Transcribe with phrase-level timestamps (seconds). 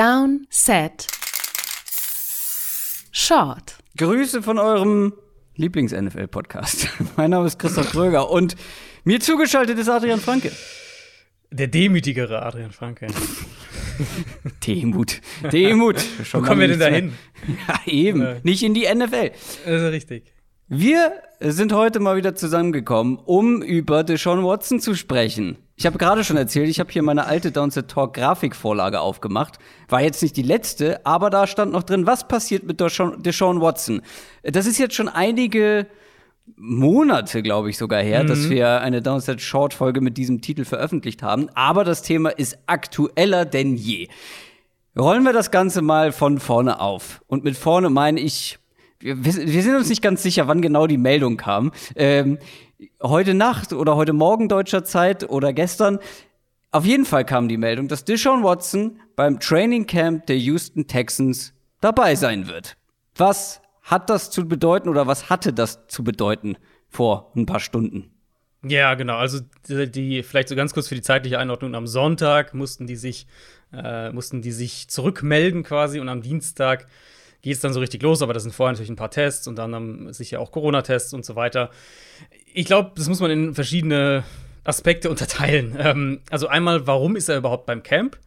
[0.00, 1.08] Down, Set,
[3.12, 3.74] Short.
[3.98, 5.12] Grüße von eurem
[5.56, 6.88] Lieblings-NFL-Podcast.
[7.18, 8.56] Mein Name ist Christoph Kröger und
[9.04, 10.52] mir zugeschaltet ist Adrian Franke.
[11.50, 13.08] Der demütigere Adrian Franke.
[14.66, 15.20] Demut.
[15.52, 16.02] Demut.
[16.32, 17.12] Wo kommen wir denn da hin?
[17.68, 18.22] Ja, eben.
[18.22, 18.36] Ja.
[18.42, 19.32] Nicht in die NFL.
[19.66, 20.32] Das ist richtig.
[20.66, 25.58] Wir sind heute mal wieder zusammengekommen, um über Deshaun Watson zu sprechen.
[25.80, 29.58] Ich habe gerade schon erzählt, ich habe hier meine alte Downset Talk Grafikvorlage aufgemacht.
[29.88, 33.62] War jetzt nicht die letzte, aber da stand noch drin, was passiert mit Deshaun, Deshaun
[33.62, 34.02] Watson.
[34.42, 35.86] Das ist jetzt schon einige
[36.54, 41.22] Monate, glaube ich, sogar her, dass wir eine Downset Short Folge mit diesem Titel veröffentlicht
[41.22, 41.48] haben.
[41.54, 44.08] Aber das Thema ist aktueller denn je.
[44.98, 47.22] Rollen wir das Ganze mal von vorne auf.
[47.26, 48.58] Und mit vorne meine ich,
[48.98, 51.72] wir, wir sind uns nicht ganz sicher, wann genau die Meldung kam.
[51.96, 52.36] Ähm,
[53.02, 55.98] heute Nacht oder heute Morgen deutscher Zeit oder gestern.
[56.72, 61.52] Auf jeden Fall kam die Meldung, dass Deshaun Watson beim Training Camp der Houston Texans
[61.80, 62.76] dabei sein wird.
[63.16, 66.56] Was hat das zu bedeuten oder was hatte das zu bedeuten
[66.88, 68.10] vor ein paar Stunden?
[68.62, 69.16] Ja, genau.
[69.16, 71.74] Also die, die vielleicht so ganz kurz für die zeitliche Einordnung.
[71.74, 73.26] Am Sonntag mussten die sich
[73.72, 76.86] äh, mussten die sich zurückmelden quasi und am Dienstag
[77.42, 78.22] geht es dann so richtig los.
[78.22, 81.24] Aber das sind vorher natürlich ein paar Tests und dann haben sicher auch Corona-Tests und
[81.24, 81.70] so weiter.
[82.52, 84.24] Ich glaube, das muss man in verschiedene
[84.64, 85.76] Aspekte unterteilen.
[85.78, 88.18] Ähm, also einmal, warum ist er überhaupt beim Camp?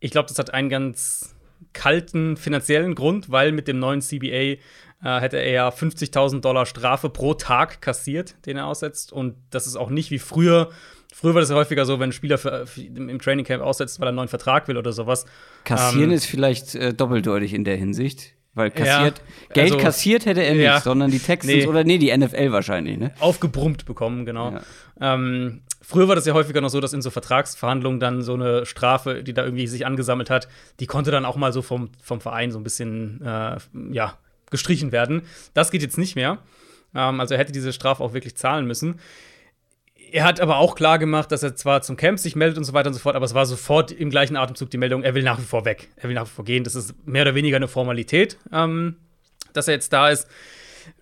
[0.00, 1.34] Ich glaube, das hat einen ganz
[1.72, 4.58] kalten finanziellen Grund, weil mit dem neuen CBA äh,
[5.02, 9.12] hätte er ja 50.000 Dollar Strafe pro Tag kassiert, den er aussetzt.
[9.12, 10.70] Und das ist auch nicht wie früher.
[11.12, 13.98] Früher war das ja häufiger so, wenn ein Spieler für, für, im Training Camp aussetzt,
[13.98, 15.26] weil er einen neuen Vertrag will oder sowas.
[15.64, 18.34] Kassieren Ähm, ist vielleicht äh, doppeldeutig in der Hinsicht.
[18.60, 20.80] Weil kassiert, Ja, Geld also- kassiert hätte er nicht, Ja.
[20.80, 21.66] sondern die Texans Nee.
[21.66, 23.12] oder nee, die NFL wahrscheinlich, ne?
[23.20, 24.58] aufgebrummt bekommen, genau.
[25.00, 28.66] Ähm, früher war das ja häufiger noch so, dass in so Vertragsverhandlungen dann so eine
[28.66, 32.20] Strafe, die da irgendwie sich angesammelt hat, die konnte dann auch mal so vom, vom
[32.20, 33.56] Verein so ein bisschen, äh,
[33.92, 34.14] ja,
[34.50, 35.22] gestrichen werden.
[35.54, 36.38] Das geht jetzt nicht mehr.
[36.94, 38.96] Ähm, also er hätte diese Strafe auch wirklich zahlen müssen.
[40.12, 42.72] Er hat aber auch klar gemacht, dass er zwar zum Camp sich meldet und so
[42.72, 45.22] weiter und so fort, aber es war sofort im gleichen Atemzug die Meldung, er will
[45.22, 45.88] nach wie vor weg.
[45.96, 46.64] Er will nach wie vor gehen.
[46.64, 48.96] Das ist mehr oder weniger eine Formalität, ähm,
[49.52, 50.28] dass er jetzt da ist.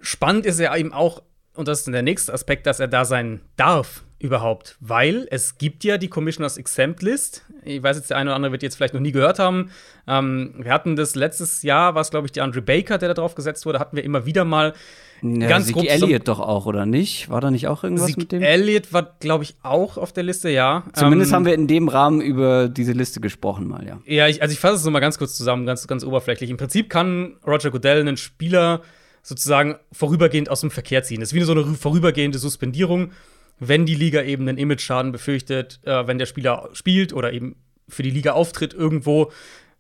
[0.01, 1.23] Spannend ist ja eben auch,
[1.55, 5.85] und das ist der nächste Aspekt, dass er da sein darf überhaupt, weil es gibt
[5.85, 7.45] ja die Commissioners Exempt List.
[7.65, 9.71] Ich weiß jetzt, der eine oder andere wird die jetzt vielleicht noch nie gehört haben.
[10.09, 13.15] Ähm, wir hatten das letztes Jahr, war es, glaube ich, der Andre Baker, der da
[13.15, 14.75] drauf gesetzt wurde, hatten wir immer wieder mal
[15.23, 17.29] Ja, ganz grob Elliott doch auch, oder nicht?
[17.29, 18.43] War da nicht auch irgendwas Zeke mit dem?
[18.43, 20.85] Elliott war, glaube ich, auch auf der Liste, ja.
[20.93, 24.01] Zumindest Ähm, haben wir in dem Rahmen über diese Liste gesprochen mal, ja.
[24.07, 26.51] Ja, ich, also ich fasse es noch mal ganz kurz zusammen, ganz, ganz oberflächlich.
[26.51, 28.83] Im Prinzip kann Roger Goodell einen Spieler
[29.23, 31.21] sozusagen vorübergehend aus dem Verkehr ziehen.
[31.21, 33.13] Das ist wie so eine vorübergehende Suspendierung,
[33.59, 37.57] wenn die Liga eben einen Image-Schaden befürchtet, äh, wenn der Spieler spielt oder eben
[37.89, 39.33] für die Liga auftritt irgendwo,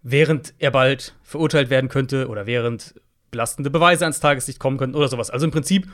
[0.03, 2.94] während er bald verurteilt werden könnte oder während
[3.30, 5.30] belastende Beweise ans Tageslicht kommen könnten oder sowas.
[5.30, 5.88] Also im Prinzip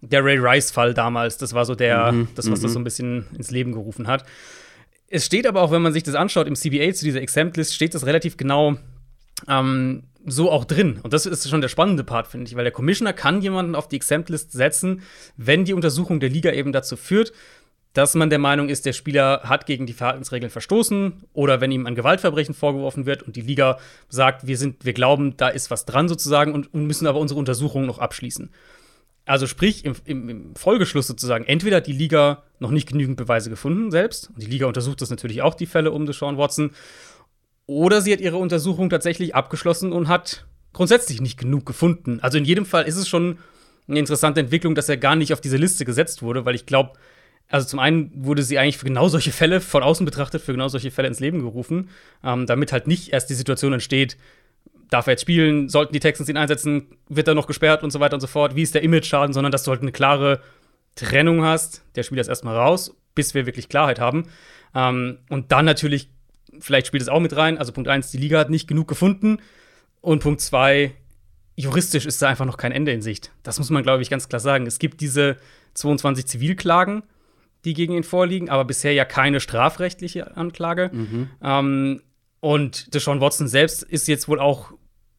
[0.00, 3.50] der Ray Rice-Fall damals, das war so der, das, was das so ein bisschen ins
[3.50, 4.24] Leben gerufen hat.
[5.08, 7.94] Es steht aber auch, wenn man sich das anschaut, im CBA zu dieser Exempt-List steht
[7.94, 8.76] das relativ genau
[9.48, 11.00] ähm, so auch drin.
[11.02, 13.88] Und das ist schon der spannende Part, finde ich, weil der Commissioner kann jemanden auf
[13.88, 15.02] die Exempt-List setzen,
[15.36, 17.32] wenn die Untersuchung der Liga eben dazu führt,
[17.92, 21.86] dass man der Meinung ist, der Spieler hat gegen die Verhaltensregeln verstoßen oder wenn ihm
[21.86, 23.78] ein Gewaltverbrechen vorgeworfen wird und die Liga
[24.08, 27.40] sagt, wir sind, wir glauben, da ist was dran sozusagen und, und müssen aber unsere
[27.40, 28.50] Untersuchung noch abschließen.
[29.26, 33.50] Also sprich, im, im, im Folgeschluss sozusagen, entweder hat die Liga noch nicht genügend Beweise
[33.50, 36.70] gefunden selbst, und die Liga untersucht das natürlich auch, die Fälle um Deshaun Watson,
[37.66, 42.18] oder sie hat ihre Untersuchung tatsächlich abgeschlossen und hat grundsätzlich nicht genug gefunden.
[42.20, 43.38] Also in jedem Fall ist es schon
[43.86, 46.92] eine interessante Entwicklung, dass er gar nicht auf diese Liste gesetzt wurde, weil ich glaube,
[47.50, 50.68] also zum einen wurde sie eigentlich für genau solche Fälle von außen betrachtet, für genau
[50.68, 51.90] solche Fälle ins Leben gerufen,
[52.24, 54.16] ähm, damit halt nicht erst die Situation entsteht,
[54.88, 58.00] darf er jetzt spielen, sollten die Texans ihn einsetzen, wird er noch gesperrt und so
[58.00, 60.40] weiter und so fort, wie ist der Image-Schaden, sondern dass du halt eine klare
[60.94, 64.28] Trennung hast, der Spieler ist erstmal raus, bis wir wirklich Klarheit haben.
[64.74, 66.10] Ähm, und dann natürlich,
[66.60, 69.38] vielleicht spielt es auch mit rein, also Punkt eins, die Liga hat nicht genug gefunden
[70.00, 70.94] und Punkt zwei,
[71.56, 73.32] juristisch ist da einfach noch kein Ende in Sicht.
[73.42, 74.66] Das muss man, glaube ich, ganz klar sagen.
[74.66, 75.36] Es gibt diese
[75.74, 77.02] 22 Zivilklagen,
[77.64, 80.90] die gegen ihn vorliegen, aber bisher ja keine strafrechtliche Anklage.
[81.42, 82.02] Ähm,
[82.40, 84.72] und Deshaun Watson selbst ist jetzt wohl auch,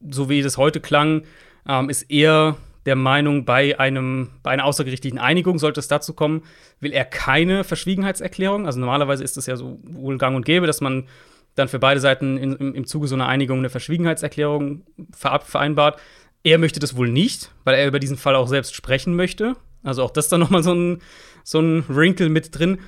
[0.08, 1.22] so wie das heute klang,
[1.68, 6.42] ähm, ist eher der Meinung, bei, einem, bei einer außergerichtlichen Einigung sollte es dazu kommen,
[6.80, 8.66] will er keine Verschwiegenheitserklärung.
[8.66, 11.06] Also normalerweise ist es ja so wohl gang und gäbe, dass man
[11.54, 16.00] dann für beide Seiten in, im, im Zuge so einer Einigung eine Verschwiegenheitserklärung vereinbart.
[16.42, 19.54] Er möchte das wohl nicht, weil er über diesen Fall auch selbst sprechen möchte.
[19.82, 21.02] Also auch das dann nochmal so ein,
[21.44, 22.78] so ein Wrinkle mit drin.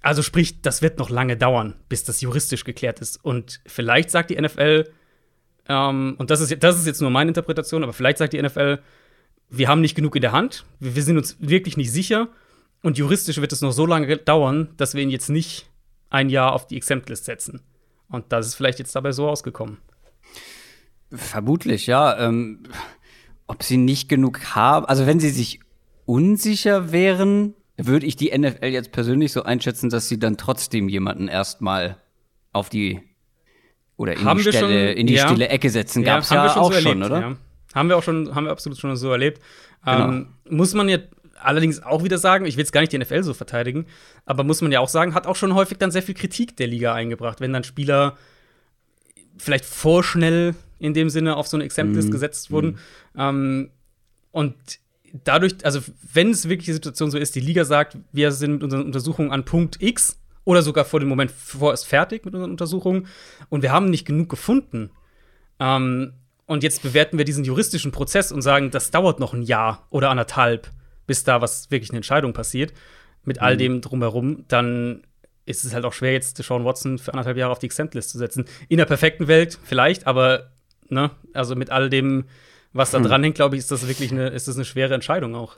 [0.00, 3.24] Also sprich, das wird noch lange dauern, bis das juristisch geklärt ist.
[3.24, 4.84] Und vielleicht sagt die NFL,
[5.68, 8.80] ähm, und das ist, das ist jetzt nur meine Interpretation, aber vielleicht sagt die NFL,
[9.48, 12.28] wir haben nicht genug in der Hand, wir, wir sind uns wirklich nicht sicher
[12.82, 15.70] und juristisch wird es noch so lange dauern, dass wir ihn jetzt nicht
[16.10, 17.62] ein Jahr auf die Exempt-List setzen.
[18.08, 19.78] Und das ist vielleicht jetzt dabei so ausgekommen.
[21.10, 22.18] Vermutlich, ja.
[22.18, 22.64] Ähm,
[23.46, 25.60] ob sie nicht genug haben, also wenn sie sich
[26.06, 31.28] unsicher wären, würde ich die NFL jetzt persönlich so einschätzen, dass sie dann trotzdem jemanden
[31.28, 31.96] erstmal
[32.52, 33.00] auf die
[33.96, 34.58] oder in Haben die, Stelle,
[34.90, 35.28] schon- in die ja.
[35.28, 36.02] stille Ecke setzen.
[36.02, 37.20] Ja, Gab's haben ja, auch so schon, erlebt, oder?
[37.20, 37.36] Ja.
[37.74, 39.40] Haben wir auch schon, haben wir absolut schon so erlebt.
[39.84, 40.08] Genau.
[40.08, 41.08] Ähm, muss man jetzt
[41.40, 43.86] allerdings auch wieder sagen, ich will jetzt gar nicht die NFL so verteidigen,
[44.24, 46.66] aber muss man ja auch sagen, hat auch schon häufig dann sehr viel Kritik der
[46.68, 48.16] Liga eingebracht, wenn dann Spieler
[49.36, 52.12] vielleicht vorschnell in dem Sinne auf so eine Exempt-List Mhm.
[52.12, 52.78] gesetzt wurden.
[53.16, 53.70] Ähm,
[54.30, 54.54] und
[55.22, 55.80] dadurch, also
[56.12, 59.30] wenn es wirklich die Situation so ist, die Liga sagt, wir sind mit unseren Untersuchungen
[59.30, 63.06] an Punkt X oder sogar vor dem Moment vorerst fertig mit unseren Untersuchungen
[63.48, 64.90] und wir haben nicht genug gefunden.
[65.60, 66.14] Ähm,
[66.46, 70.10] und jetzt bewerten wir diesen juristischen Prozess und sagen, das dauert noch ein Jahr oder
[70.10, 70.70] anderthalb,
[71.06, 72.74] bis da was wirklich eine Entscheidung passiert,
[73.22, 75.06] mit all dem drumherum, dann
[75.46, 78.18] ist es halt auch schwer, jetzt Sean Watson für anderthalb Jahre auf die Exempt-List zu
[78.18, 78.44] setzen.
[78.68, 80.50] In der perfekten Welt vielleicht, aber
[80.88, 82.24] ne, also mit all dem,
[82.74, 85.34] was da dran hängt, glaube ich, ist das wirklich eine, ist das eine schwere Entscheidung
[85.34, 85.56] auch.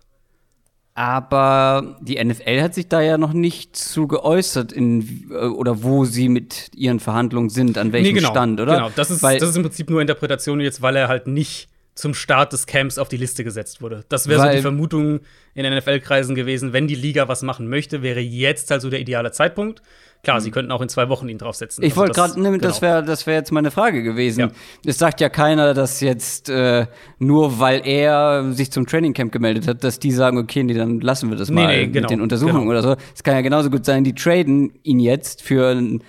[0.94, 6.04] Aber die NFL hat sich da ja noch nicht zu geäußert, in, äh, oder wo
[6.06, 8.76] sie mit ihren Verhandlungen sind, an welchem Stand, oder?
[8.76, 11.68] Genau, das ist, Weil, das ist im Prinzip nur Interpretation jetzt, weil er halt nicht
[11.96, 14.04] zum Start des Camps auf die Liste gesetzt wurde.
[14.08, 15.20] Das wäre so die Vermutung
[15.54, 19.32] in NFL-Kreisen gewesen, wenn die Liga was machen möchte, wäre jetzt halt so der ideale
[19.32, 19.82] Zeitpunkt.
[20.22, 21.82] Klar, sie könnten auch in zwei Wochen ihn draufsetzen.
[21.82, 21.86] Mhm.
[21.86, 22.92] ich Also wollte das- gerade, ne, das genau.
[22.92, 24.40] wäre das wär jetzt meine Frage gewesen.
[24.40, 24.48] Ja.
[24.84, 26.86] Es sagt ja keiner, dass jetzt äh,
[27.18, 31.30] nur weil er sich zum Trainingcamp gemeldet hat, dass die sagen, okay, nee, dann lassen
[31.30, 32.70] wir das Nee, mal nee, genau, mit den Untersuchungen genau.
[32.72, 32.96] oder so.
[33.14, 36.02] Es kann ja genauso gut sein, die traden ihn jetzt für ein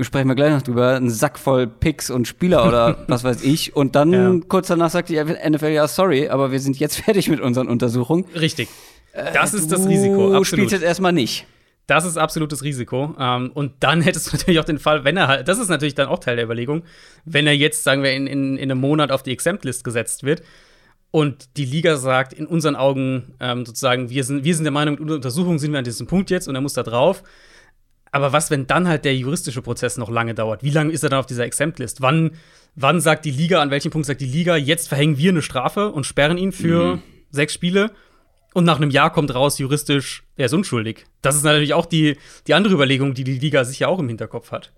[0.00, 3.76] sprechen wir gleich noch drüber, einen Sack voll Picks und Spieler oder was weiß ich.
[3.76, 4.34] Und dann Ja.
[4.48, 8.24] kurz danach sagt die NFL, ja, sorry, aber wir sind jetzt fertig mit unseren Untersuchungen.
[8.34, 8.68] Richtig.
[9.34, 10.28] Das ist das Du Risiko.
[10.28, 10.72] spielst Absolut.
[10.72, 11.46] jetzt erstmal nicht.
[11.86, 13.14] Das ist absolutes Risiko.
[13.18, 15.94] Ähm, und dann hättest du natürlich auch den Fall, wenn er halt, das ist natürlich
[15.94, 16.82] dann auch Teil der Überlegung,
[17.24, 20.42] wenn er jetzt, sagen wir, in, in, in einem Monat auf die Exempt-List gesetzt wird
[21.10, 24.94] und die Liga sagt, in unseren Augen ähm, sozusagen, wir sind, wir sind der Meinung,
[24.94, 27.22] mit unserer Untersuchung sind wir an diesem Punkt jetzt und er muss da drauf.
[28.12, 30.62] Aber was, wenn dann halt der juristische Prozess noch lange dauert?
[30.62, 32.02] Wie lange ist er dann auf dieser Exempt-List?
[32.02, 32.32] Wann,
[32.76, 35.90] wann sagt die Liga, an welchem Punkt sagt die Liga, jetzt verhängen wir eine Strafe
[35.90, 37.00] und sperren ihn für
[37.30, 37.90] sechs Spiele?
[38.54, 41.06] Und nach einem Jahr kommt raus, juristisch, er ist unschuldig.
[41.22, 44.52] Das ist natürlich auch die, die andere Überlegung, die die Liga sicher auch im Hinterkopf
[44.52, 44.72] hat.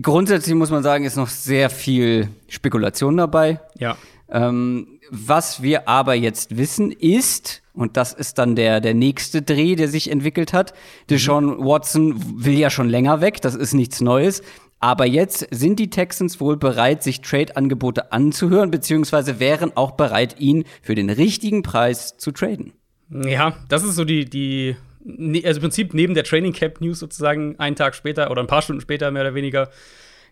[0.00, 3.60] Grundsätzlich muss man sagen, ist noch sehr viel Spekulation dabei.
[3.78, 3.98] Ja.
[4.30, 9.74] Ähm, was wir aber jetzt wissen ist, und das ist dann der, der nächste Dreh,
[9.74, 10.74] der sich entwickelt hat,
[11.08, 14.42] Deshaun Watson will ja schon länger weg, das ist nichts Neues.
[14.80, 20.64] Aber jetzt sind die Texans wohl bereit, sich Trade-Angebote anzuhören, beziehungsweise wären auch bereit, ihn
[20.82, 22.72] für den richtigen Preis zu traden.
[23.10, 26.98] Ja, das ist so die, die, ne- also im Prinzip neben der Training Camp News
[26.98, 29.70] sozusagen einen Tag später oder ein paar Stunden später mehr oder weniger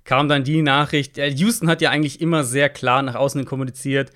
[0.04, 1.18] kam dann die Nachricht.
[1.18, 4.10] äh, Houston hat ja eigentlich immer sehr klar nach außen kommuniziert,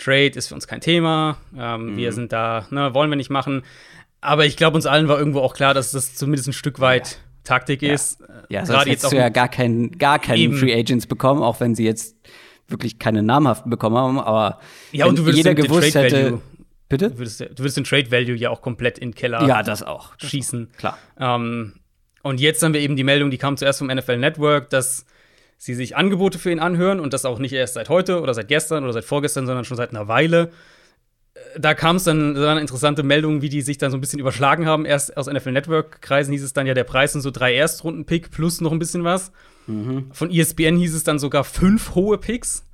[0.00, 3.62] Trade ist für uns kein Thema, ähm, wir sind da, ne, wollen wir nicht machen.
[4.20, 7.18] Aber ich glaube, uns allen war irgendwo auch klar, dass das zumindest ein Stück weit
[7.44, 8.20] Taktik ist.
[8.50, 10.56] Ja, Äh, sonst hättest du ja gar keinen, gar keinen Eben.
[10.56, 12.16] Free Agents bekommen, auch wenn sie jetzt
[12.68, 14.60] wirklich keine namhaften bekommen haben, aber
[14.92, 16.24] Ja, und du würdest jeder den- den gewusst Trade hätte.
[16.32, 16.40] Value-
[16.88, 17.10] Bitte?
[17.10, 19.82] Du würdest, du würdest den Trade Value ja auch komplett in den Keller Ja, das
[19.82, 20.12] auch.
[20.18, 20.70] schießen.
[20.76, 20.98] Klar.
[21.18, 21.74] Ähm,
[22.22, 25.06] und jetzt haben wir eben die Meldung, die kam zuerst vom NFL Network, dass
[25.62, 28.48] sie sich Angebote für ihn anhören und das auch nicht erst seit heute oder seit
[28.48, 30.50] gestern oder seit vorgestern, sondern schon seit einer Weile.
[31.34, 34.00] Äh, Da kam es dann, da waren interessante Meldungen, wie die sich dann so ein
[34.00, 34.86] bisschen überschlagen haben.
[34.86, 38.62] Erst aus NFL Network-Kreisen hieß es dann ja, der Preis sind so drei Erstrunden-Pick plus
[38.62, 39.32] noch ein bisschen was.
[40.12, 42.64] Von E ESPN hieß es dann sogar fünf hohe Picks.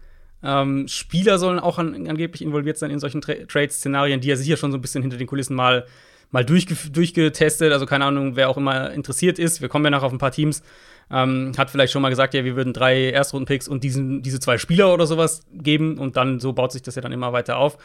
[0.45, 4.57] Ähm, Spieler sollen auch an, angeblich involviert sein in solchen Tra Trade-Szenarien, die er sicher
[4.57, 5.87] schon so ein bisschen hinter den Kulissen mal,
[6.31, 7.73] mal durchge durchgetestet.
[7.73, 9.61] Also keine Ahnung, wer auch immer interessiert ist.
[9.61, 10.63] Wir kommen ja noch auf ein paar Teams.
[11.11, 14.59] Ähm, hat vielleicht schon mal gesagt, ja, wir würden drei Erstrunden-Picks und diesen, diese zwei
[14.59, 15.99] Spieler oder sowas geben.
[15.99, 17.79] Und dann so baut sich das ja dann immer weiter auf.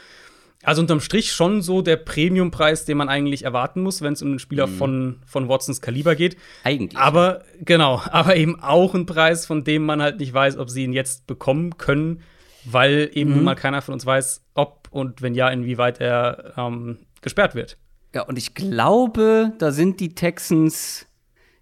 [0.63, 4.29] Also unterm Strich schon so der Premiumpreis, den man eigentlich erwarten muss, wenn es um
[4.29, 6.37] einen Spieler von, von Watsons Kaliber geht.
[6.63, 6.99] Eigentlich.
[6.99, 10.83] Aber genau, aber eben auch ein Preis, von dem man halt nicht weiß, ob sie
[10.83, 12.21] ihn jetzt bekommen können,
[12.65, 16.99] weil eben nun mal keiner von uns weiß, ob und wenn ja, inwieweit er ähm,
[17.21, 17.77] gesperrt wird.
[18.13, 21.07] Ja, und ich glaube, da sind die Texans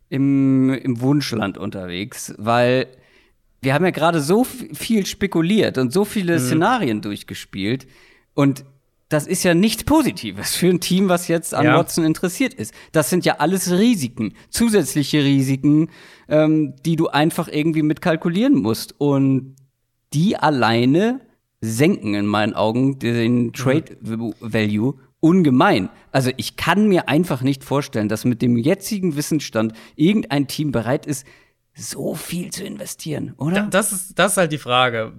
[0.10, 2.88] im, im Wunschland unterwegs, weil
[3.62, 7.88] wir haben ja gerade so viel spekuliert und so viele Szenarien durchgespielt
[8.34, 8.64] und
[9.10, 11.78] das ist ja nichts Positives für ein Team, was jetzt an Ja.
[11.78, 12.74] Watson interessiert ist.
[12.92, 15.90] Das sind ja alles Risiken, zusätzliche Risiken,
[16.28, 18.94] ähm, die du einfach irgendwie mitkalkulieren musst.
[19.00, 19.56] Und
[20.14, 21.22] die alleine
[21.60, 23.98] senken in meinen Augen den Trade
[24.40, 25.90] Value ungemein.
[26.12, 31.06] Also ich kann mir einfach nicht vorstellen, dass mit dem jetzigen Wissensstand irgendein Team bereit
[31.06, 31.26] ist,
[31.76, 33.62] so viel zu investieren, oder?
[33.62, 35.14] Da, das, ist, das ist halt die Frage.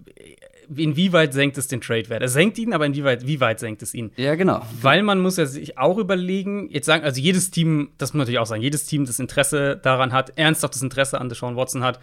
[0.74, 2.22] Inwieweit senkt es den Trade-Wert?
[2.22, 4.12] Es senkt ihn, aber inwieweit wie weit senkt es ihn?
[4.16, 4.62] Ja, genau.
[4.80, 8.20] Weil man muss ja sich auch überlegen, jetzt sagen, also jedes Team, das muss man
[8.20, 11.98] natürlich auch sagen, jedes Team, das Interesse daran hat, ernsthaftes Interesse an Deshaun Watson hat,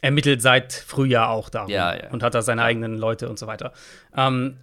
[0.00, 2.10] ermittelt seit Frühjahr auch darum Ja, ja.
[2.10, 3.72] und hat da seine eigenen Leute und so weiter.
[4.16, 4.56] Ähm,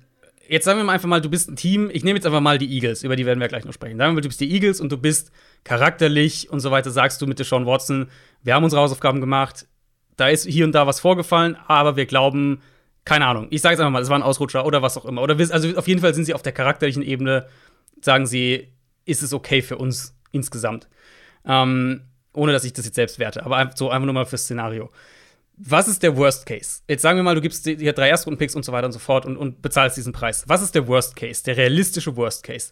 [0.49, 2.57] jetzt sagen wir mal einfach mal, du bist ein Team, ich nehme jetzt einfach mal
[2.57, 3.97] die Eagles, über die werden wir gleich noch sprechen.
[3.97, 5.31] Sagen wir mal, du bist die Eagles und du bist
[5.63, 8.09] charakterlich und so weiter, sagst du mit Deshaun Watson,
[8.43, 9.67] wir haben unsere Hausaufgaben gemacht,
[10.17, 12.61] da ist hier und da was vorgefallen, aber wir glauben,
[13.05, 15.21] keine Ahnung, ich sage es einfach mal, es war ein Ausrutscher oder was auch immer.
[15.21, 17.47] Oder also auf jeden Fall sind sie auf der charakterlichen Ebene,
[18.01, 18.69] sagen sie,
[19.05, 20.87] ist es okay für uns insgesamt.
[21.45, 22.01] Ähm,
[22.33, 24.89] ohne dass ich das jetzt selbst werte, aber so einfach nur mal fürs Szenario.
[25.61, 26.81] Was ist der Worst Case?
[26.87, 28.99] Jetzt sagen wir mal, du gibst dir hier drei Erstrunden-Picks und so weiter und so
[28.99, 30.45] fort und, und bezahlst diesen Preis.
[30.47, 32.71] Was ist der Worst Case, der realistische Worst Case?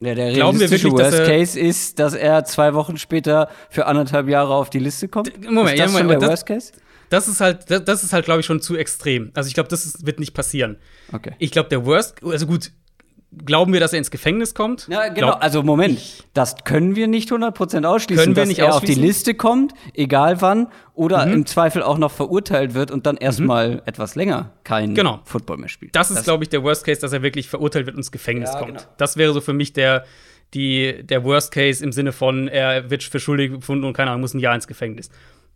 [0.00, 3.48] Ja, der Glauben wir realistische wirklich, dass Worst Case ist, dass er zwei Wochen später
[3.70, 5.32] für anderthalb Jahre auf die Liste kommt?
[5.50, 6.72] Moment, ist ja, das Moment, schon der das- Worst Case?
[7.10, 9.30] Das ist halt, das, das ist halt, glaube ich, schon zu extrem.
[9.34, 10.78] Also ich glaube, das ist, wird nicht passieren.
[11.12, 11.32] Okay.
[11.38, 12.72] Ich glaube, der Worst, also gut,
[13.44, 14.86] glauben wir, dass er ins Gefängnis kommt?
[14.88, 15.28] Ja, genau.
[15.28, 16.00] Glaub- also Moment,
[16.34, 18.96] das können wir nicht 100% ausschließen, Können wir dass nicht er auf die?
[18.96, 19.02] Mhm.
[19.02, 24.14] Liste kommt, egal wann, oder im Zweifel auch noch verurteilt wird und dann erstmal etwas
[24.14, 25.20] länger kein Genau.
[25.24, 25.94] Football mehr spielt.
[25.96, 28.50] Das ist, glaube ich, der Worst Case, dass er wirklich verurteilt wird und ins Gefängnis
[28.52, 28.78] Ja, kommt.
[28.78, 28.82] genau.
[28.98, 30.04] Das wäre so für mich der,
[30.54, 34.20] die, der Worst Case im Sinne von, er wird für schuldig befunden und keine Ahnung,
[34.20, 35.10] muss ein Jahr ins Gefängnis.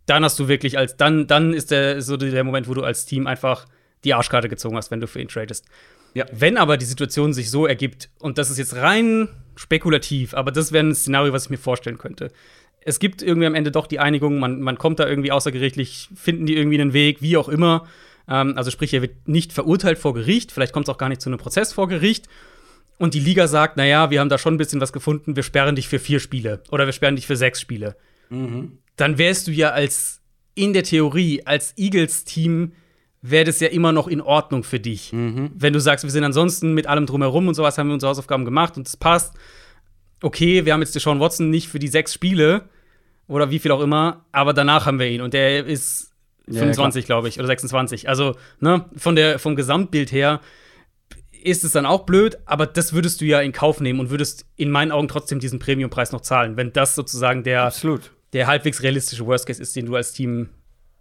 [0.05, 3.05] Dann hast du wirklich als, dann, dann ist der, so der Moment, wo du als
[3.05, 3.65] Team einfach
[4.03, 5.65] die Arschkarte gezogen hast, wenn du für ihn tradest.
[6.13, 6.25] Ja.
[6.31, 10.71] Wenn aber die Situation sich so ergibt, und das ist jetzt rein spekulativ, aber das
[10.71, 12.31] wäre ein Szenario, was ich mir vorstellen könnte.
[12.81, 16.45] Es gibt irgendwie am Ende doch die Einigung, man, man kommt da irgendwie außergerichtlich, finden
[16.45, 17.87] die irgendwie einen Weg, wie auch immer.
[18.27, 21.21] Ähm, also sprich, er wird nicht verurteilt vor Gericht, vielleicht kommt es auch gar nicht
[21.21, 22.27] zu einem Prozess vor Gericht.
[22.97, 25.75] Und die Liga sagt, naja, wir haben da schon ein bisschen was gefunden, wir sperren
[25.75, 27.95] dich für vier Spiele oder wir sperren dich für sechs Spiele.
[28.97, 30.21] Dann wärst du ja als,
[30.53, 32.73] in der Theorie, als Eagles-Team,
[33.21, 35.11] wäre das ja immer noch in Ordnung für dich.
[35.11, 38.45] Wenn du sagst, wir sind ansonsten mit allem drumherum und sowas, haben wir unsere Hausaufgaben
[38.45, 39.33] gemacht und es passt.
[40.21, 42.69] Okay, wir haben jetzt Deshaun Watson nicht für die sechs Spiele
[43.27, 46.11] oder wie viel auch immer, aber danach haben wir ihn und der ist
[46.47, 48.09] Ja, 25, glaube ich, oder 26.
[48.09, 50.41] Also, ne, von der, vom Gesamtbild her
[51.41, 54.45] ist es dann auch blöd, aber das würdest du ja in Kauf nehmen und würdest
[54.57, 58.11] in meinen Augen trotzdem diesen Premiumpreis noch zahlen, wenn das sozusagen der, Absolut.
[58.33, 60.49] der halbwegs realistische Worst Case ist, den du als Team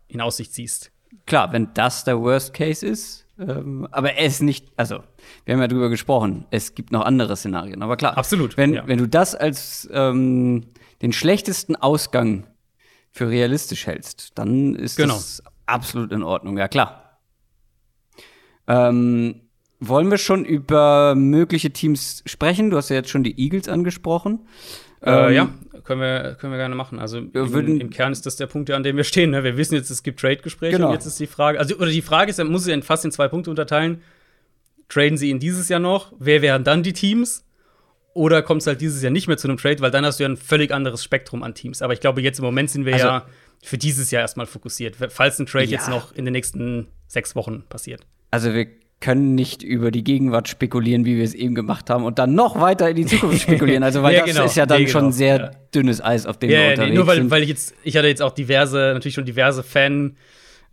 [0.06, 0.92] in Aussicht siehst.
[1.28, 5.00] Klar, wenn das der Worst Case ist, ähm, aber er ist nicht, also,
[5.44, 8.18] wir haben ja drüber gesprochen, es gibt noch andere Szenarien, aber klar.
[8.18, 8.88] Absolut, Wenn, ja.
[8.88, 10.64] wenn du das als ähm,
[11.02, 12.46] den schlechtesten Ausgang
[13.12, 15.14] für realistisch hältst, dann ist Genau.
[15.14, 17.20] das absolut in Ordnung, ja klar.
[18.66, 19.42] Ähm,
[19.80, 22.70] wollen wir schon über mögliche Teams sprechen?
[22.70, 24.40] Du hast ja jetzt schon die Eagles angesprochen.
[25.00, 25.48] Äh, Ähm, ja,
[25.84, 26.98] können wir, können wir gerne machen.
[26.98, 29.30] Also würden- im, im Kern ist das der Punkt, an dem wir stehen.
[29.30, 29.44] Ne?
[29.44, 30.88] Wir wissen jetzt, es gibt Trade-Gespräche Genau.
[30.88, 33.04] und jetzt ist die Frage, also oder die Frage ist, man muss sie in fast
[33.04, 34.02] in zwei Punkte unterteilen.
[34.88, 36.12] Traden sie ihn dieses Jahr noch?
[36.18, 37.44] Wer wären dann die Teams?
[38.14, 40.24] Oder kommt es halt dieses Jahr nicht mehr zu einem Trade, weil dann hast du
[40.24, 41.82] ja ein völlig anderes Spektrum an Teams.
[41.82, 43.26] Aber ich glaube, jetzt im Moment sind wir Also- ja
[43.62, 45.72] für dieses Jahr erstmal fokussiert, falls ein Trade Ja.
[45.72, 48.06] jetzt noch in den nächsten sechs Wochen passiert.
[48.30, 48.66] Also wir
[49.00, 52.60] können nicht über die Gegenwart spekulieren, wie wir es eben gemacht haben, und dann noch
[52.60, 53.82] weiter in die Zukunft spekulieren.
[53.84, 54.44] Also weil Ja, das genau.
[54.46, 55.12] ist ja dann Nee, schon genau.
[55.12, 55.50] sehr Ja.
[55.74, 57.96] dünnes Eis, auf dem Ja, wir ja, unterwegs nee, nur weil, weil ich jetzt, ich
[57.96, 60.16] hatte jetzt auch diverse, natürlich schon diverse Fan.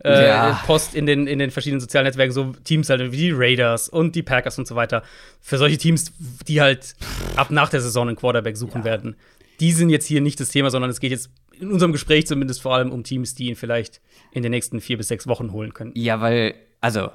[0.04, 0.62] Äh, Ja.
[0.66, 4.14] Post in den, in den verschiedenen sozialen Netzwerken, so Teams halt wie die Raiders und
[4.14, 5.02] die Packers und so weiter.
[5.40, 6.12] Für solche Teams,
[6.48, 6.94] die halt
[7.36, 9.16] ab nach der Saison einen Quarterback suchen werden.
[9.60, 12.60] Die sind jetzt hier nicht das Thema, sondern es geht jetzt in unserem Gespräch zumindest
[12.60, 14.02] vor allem um Teams, die ihn vielleicht
[14.32, 15.92] in den nächsten vier bis sechs Wochen holen können.
[15.94, 17.08] Ja, weil, also,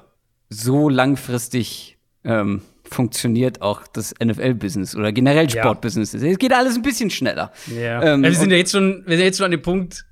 [0.52, 5.62] so langfristig ähm, funktioniert auch das NFL-Business oder generell Ja.
[5.62, 6.14] Sportbusiness.
[6.14, 7.52] Es geht alles ein bisschen schneller.
[7.74, 8.02] Ja.
[8.14, 10.04] Ähm, wir sind ja jetzt schon, wir sind jetzt schon an dem Punkt,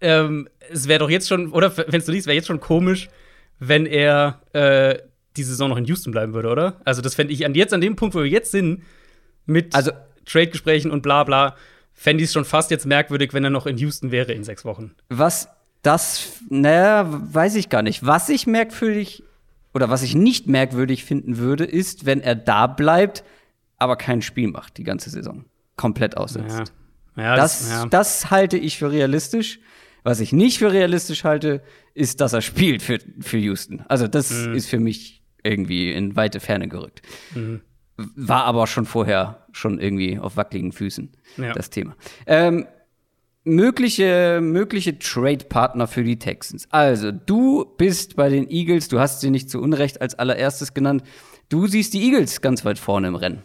[0.00, 3.08] ähm, es wäre doch jetzt schon, oder wenn du liest, wäre jetzt schon komisch,
[3.58, 4.98] wenn er äh,
[5.36, 6.80] die Saison noch in Houston bleiben würde, oder?
[6.84, 8.82] Also das fände ich an jetzt an dem Punkt, wo wir jetzt sind,
[9.46, 9.92] mit Also-
[10.24, 11.56] Trade-Gesprächen und bla bla,
[11.94, 14.64] fände ich es schon fast jetzt merkwürdig, wenn er noch in Houston wäre in sechs
[14.64, 14.94] Wochen.
[15.08, 15.48] Was
[15.82, 18.06] das, naja, weiß ich gar nicht.
[18.06, 19.24] Was ich merkwürdig
[19.74, 23.24] oder was ich nicht merkwürdig finden würde, ist, wenn er da bleibt,
[23.78, 25.44] aber kein Spiel macht die ganze Saison.
[25.76, 26.72] Komplett aussetzt.
[27.16, 27.22] Ja.
[27.24, 27.86] Ja, Das, ja.
[27.86, 29.60] das halte ich für realistisch.
[30.04, 31.62] Was ich nicht für realistisch halte,
[31.94, 33.84] ist, dass er spielt für, für Houston.
[33.88, 34.54] Also, das Mhm.
[34.54, 37.02] ist für mich irgendwie in weite Ferne gerückt.
[37.96, 41.10] War aber schon vorher schon irgendwie auf wackeligen Füßen,
[41.54, 41.94] das Thema.
[42.26, 42.66] Ähm,
[43.44, 46.66] mögliche, mögliche Trade-Partner für die Texans.
[46.70, 51.02] Also, du bist bei den Eagles, du hast sie nicht zu Unrecht als allererstes genannt.
[51.48, 53.42] Du siehst die Eagles ganz weit vorne im Rennen.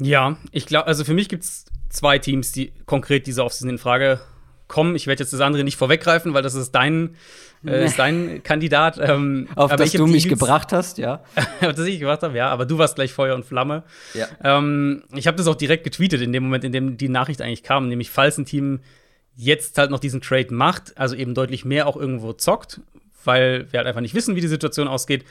[0.00, 3.78] Ja, ich glaube, also für mich gibt es zwei Teams, die konkret diese Offseason in
[3.78, 4.20] Frage
[4.68, 4.96] kommen.
[4.96, 7.16] Ich werde jetzt das andere nicht vorweggreifen, weil das ist dein,
[7.64, 8.98] äh, ist dein Kandidat.
[8.98, 11.22] Ähm, Auf das du mich Eagles, gebracht hast, ja.
[11.60, 12.48] Auf das ich gebracht habe, ja.
[12.48, 13.84] Aber du warst gleich Feuer und Flamme.
[14.14, 14.26] Ja.
[14.42, 17.62] Ähm, ich habe das auch direkt getweetet in dem Moment, in dem die Nachricht eigentlich
[17.62, 18.80] kam, nämlich falls ein Team
[19.36, 22.80] jetzt halt noch diesen Trade macht, also eben deutlich mehr auch irgendwo zockt,
[23.24, 25.24] weil wir halt einfach nicht wissen, wie die Situation ausgeht.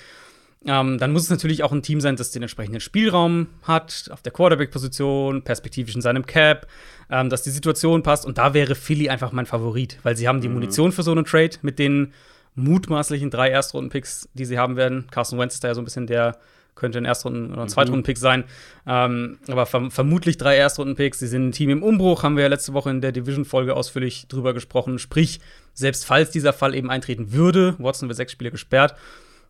[0.66, 4.22] Ähm, dann muss es natürlich auch ein Team sein, das den entsprechenden Spielraum hat, auf
[4.22, 6.68] der Quarterback-Position, perspektivisch in seinem Cap,
[7.10, 8.26] ähm, dass die Situation passt.
[8.26, 10.56] Und da wäre Philly einfach mein Favorit, weil sie haben die mhm.
[10.56, 12.14] Munition für so einen Trade mit den
[12.54, 15.08] mutmaßlichen drei Erstrunden-Picks, die sie haben werden.
[15.10, 16.38] Carson Wentz ist da ja so ein bisschen der
[16.76, 17.70] könnte ein Erstrunden- oder ein mhm.
[17.70, 18.44] Zweitrunden-Pick sein.
[18.88, 21.20] Ähm, aber verm vermutlich drei Erstrunden-Picks.
[21.20, 24.28] Sie sind ein Team im Umbruch, haben wir ja letzte Woche in der Division-Folge ausführlich
[24.28, 25.00] drüber gesprochen.
[25.00, 25.40] Sprich,
[25.74, 28.96] selbst falls dieser Fall eben eintreten würde, Watson wird sechs Spiele gesperrt,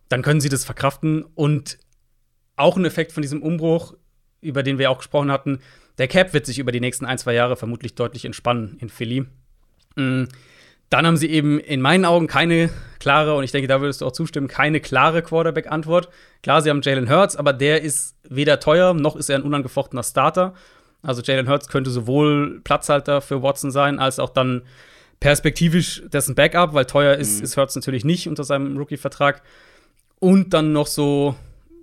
[0.08, 1.24] dann können sie das verkraften.
[1.34, 1.78] Und
[2.56, 3.94] auch ein Effekt von diesem Umbruch,
[4.40, 5.60] über den wir auch gesprochen hatten,
[5.98, 9.26] der Cap wird sich über die nächsten ein, zwei Jahre vermutlich deutlich entspannen in Philly.
[9.96, 10.28] Mhm.
[10.92, 12.68] Dann haben sie eben in meinen Augen keine
[13.00, 16.10] klare, und ich denke, da würdest du auch zustimmen, keine klare Quarterback-Antwort.
[16.42, 20.02] Klar, sie haben Jalen Hurts, aber der ist weder teuer, noch ist er ein unangefochtener
[20.02, 20.52] Starter.
[21.00, 24.64] Also Jalen Hurts könnte sowohl Platzhalter für Watson sein, als auch dann
[25.18, 27.44] perspektivisch dessen Backup, weil teuer ist, mhm.
[27.44, 29.40] ist Hurts natürlich nicht unter seinem Rookie-Vertrag.
[30.18, 31.36] Und dann noch so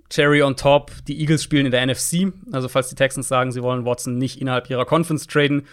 [0.08, 2.32] Cherry on top, die Eagles spielen in der NFC.
[2.52, 5.66] Also falls die Texans sagen, sie wollen Watson nicht innerhalb ihrer Conference traden,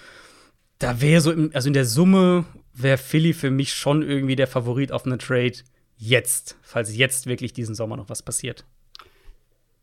[0.79, 2.46] da wäre so, im, also in der Summe
[2.81, 5.57] wäre Philly für mich schon irgendwie der Favorit auf einen Trade
[5.98, 8.65] jetzt, falls jetzt wirklich diesen Sommer noch was passiert.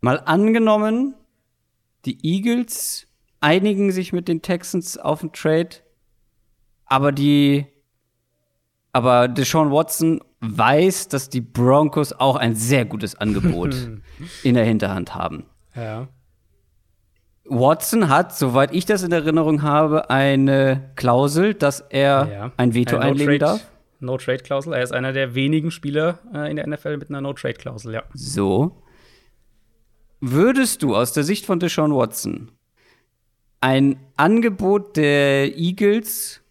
[0.01, 1.15] Mal angenommen,
[2.05, 3.07] die Eagles
[3.41, 5.71] einigen sich mit den Texans auf einen Trade,
[6.87, 7.67] aber die
[8.93, 13.75] aber Deshaun Watson weiß, dass die Broncos auch ein sehr gutes Angebot
[14.45, 15.47] in der Hinterhand haben.
[15.75, 16.07] Ja.
[17.45, 22.53] Watson hat, soweit ich das in Erinnerung habe, eine Klausel, dass er ja.
[22.57, 23.61] ein Veto ein einlegen darf.
[24.01, 24.73] No-Trade-Klausel.
[24.73, 28.03] Er ist einer der wenigen Spieler äh, in der NFL mit einer No-Trade-Klausel, ja.
[28.15, 28.83] So.
[30.21, 32.51] Würdest du aus der Sicht von Deshaun Watson
[33.61, 36.43] ein Angebot der Eagles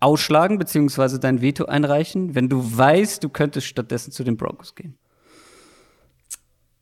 [0.00, 4.98] ausschlagen, beziehungsweise dein Veto einreichen, wenn du weißt, du könntest stattdessen zu den Broncos gehen?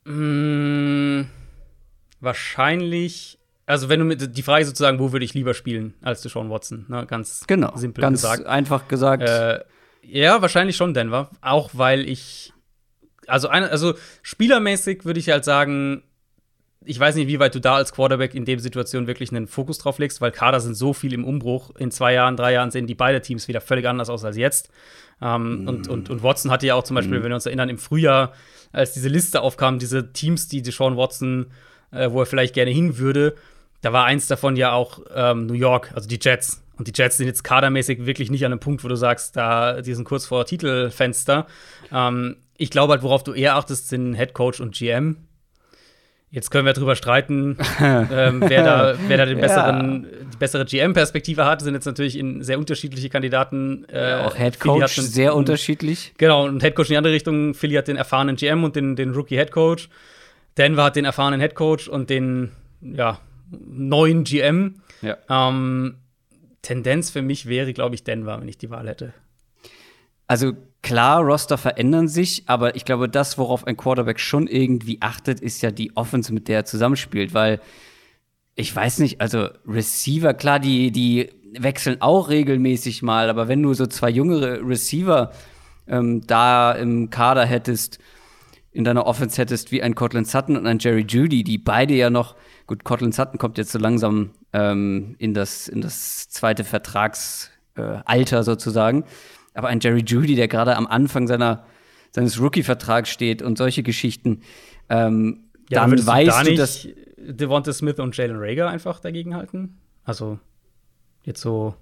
[0.04, 1.26] Mmh,
[2.20, 3.39] wahrscheinlich
[3.70, 6.86] also wenn du mit die Frage sozusagen, wo würde ich lieber spielen als Deshaun Watson,
[6.88, 7.06] ne?
[7.06, 8.46] ganz genau, simpel ganz gesagt.
[8.46, 9.22] einfach gesagt.
[9.22, 9.60] Äh,
[10.02, 12.52] ja, wahrscheinlich schon Denver, auch weil ich
[13.26, 16.02] also ein, also spielermäßig würde ich halt sagen,
[16.84, 19.78] ich weiß nicht, wie weit du da als Quarterback in dem Situation wirklich einen Fokus
[19.78, 21.70] drauf legst, weil Kader sind so viel im Umbruch.
[21.76, 24.70] In zwei Jahren, drei Jahren sehen die beide Teams wieder völlig anders aus als jetzt.
[25.20, 25.68] Ähm, mm.
[25.68, 27.22] und, und, und Watson hatte ja auch zum Beispiel, mm.
[27.22, 28.32] wenn wir uns erinnern, im Frühjahr,
[28.72, 31.50] als diese Liste aufkam, diese Teams, die Deshaun Watson,
[31.90, 33.34] äh, wo er vielleicht gerne hin würde,
[33.80, 36.62] da war eins davon ja auch ähm, New York, also die Jets.
[36.76, 39.82] Und die Jets sind jetzt kadermäßig wirklich nicht an einem Punkt, wo du sagst, da,
[39.82, 41.46] die sind kurz vor Titelfenster.
[41.92, 45.16] Ähm, ich glaube halt, worauf du eher achtest, sind Head Coach und GM.
[46.32, 50.18] Jetzt können wir drüber streiten, ähm, wer, da, wer da den besseren, ja.
[50.32, 51.60] die bessere GM-Perspektive hat.
[51.60, 53.84] Das sind jetzt natürlich in sehr unterschiedliche Kandidaten.
[53.88, 56.14] Äh, ja, auch Head Coach einen, sehr unterschiedlich.
[56.18, 57.54] Genau, und Head Coach in die andere Richtung.
[57.54, 59.88] Philly hat den erfahrenen GM und den, den Rookie Head Coach.
[60.56, 63.18] Denver hat den erfahrenen Head Coach und den, ja,
[63.50, 64.82] neuen GM.
[65.02, 65.16] Ja.
[65.28, 65.96] Ähm,
[66.62, 69.14] Tendenz für mich wäre, glaube ich, Denver, wenn ich die Wahl hätte.
[70.26, 75.40] Also klar, Roster verändern sich, aber ich glaube, das, worauf ein Quarterback schon irgendwie achtet,
[75.40, 77.60] ist ja die Offense, mit der er zusammenspielt, weil
[78.54, 83.74] ich weiß nicht, also Receiver, klar, die, die wechseln auch regelmäßig mal, aber wenn du
[83.74, 85.32] so zwei jüngere Receiver
[85.88, 87.98] ähm, da im Kader hättest,
[88.72, 92.08] in deiner Offense hättest, wie ein Cortland Sutton und ein Jerry Judy, die beide ja
[92.08, 92.36] noch
[92.70, 98.42] Gut, Cortland Sutton kommt jetzt so langsam ähm, in, das, in das zweite Vertragsalter äh,
[98.44, 99.02] sozusagen.
[99.54, 101.64] Aber ein Jerry Judy, der gerade am Anfang seiner,
[102.12, 104.42] seines Rookie-Vertrags steht und solche Geschichten,
[104.88, 109.80] ähm, ja, dann weißt du, du dass Devonta Smith und Jalen Rager einfach dagegen halten.
[110.04, 110.38] Also
[111.24, 111.74] jetzt so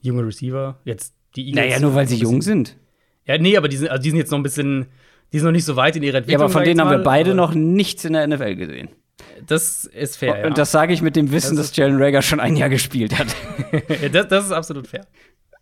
[0.00, 1.64] junge Receiver, jetzt die Eagles.
[1.64, 2.76] Naja, nur weil sie jung sind.
[3.24, 4.86] Ja, nee, aber die sind, also die sind jetzt noch ein bisschen,
[5.32, 6.40] die sind noch nicht so weit in ihrer Entwicklung.
[6.40, 8.88] Ja, aber von denen haben wir beide noch nichts in der NFL gesehen.
[9.46, 10.36] Das ist fair.
[10.38, 10.50] Und ja.
[10.50, 13.28] das sage ich mit dem Wissen, das dass Jalen Rager schon ein Jahr gespielt hat.
[14.12, 15.06] das, das, ist absolut fair.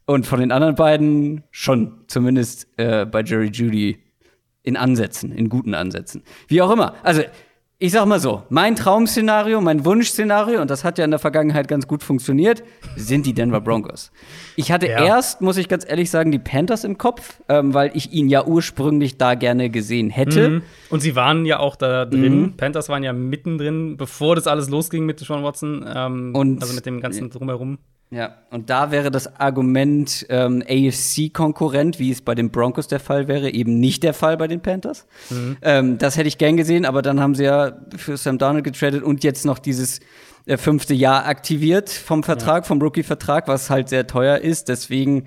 [0.07, 4.03] Und von den anderen beiden schon, zumindest äh, bei Jerry Judy
[4.62, 6.23] in Ansätzen, in guten Ansätzen.
[6.49, 6.95] Wie auch immer.
[7.03, 7.23] Also,
[7.83, 11.66] ich sag mal so, mein Traum-Szenario, mein Wunschszenario, und das hat ja in der Vergangenheit
[11.66, 12.62] ganz gut funktioniert,
[12.95, 14.12] sind die Denver Broncos.
[14.55, 15.03] Ich hatte Ja.
[15.03, 18.45] erst, muss ich ganz ehrlich sagen, die Panthers im Kopf, ähm, weil ich ihn ja
[18.45, 20.49] ursprünglich da gerne gesehen hätte.
[20.51, 20.62] Mhm.
[20.90, 22.53] Und sie waren ja auch da drin.
[22.59, 25.83] Panthers waren ja mittendrin, bevor das alles losging mit Sean Watson.
[25.93, 27.79] Ähm, Und- also mit dem ganzen Drumherum.
[28.12, 33.29] Ja, und da wäre das Argument ähm, AFC-Konkurrent, wie es bei den Broncos der Fall
[33.29, 35.07] wäre, eben nicht der Fall bei den Panthers.
[35.62, 39.05] Ähm, das hätte ich gern gesehen, aber dann haben sie ja für Sam Darnold getradet
[39.05, 40.01] und jetzt noch dieses
[40.46, 44.68] äh, fünfte Jahr aktiviert vom Vertrag, vom Rookie-Vertrag, was halt sehr teuer ist.
[44.68, 45.27] Deswegen